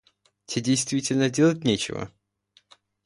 [0.47, 2.09] Те действительно делать нечего?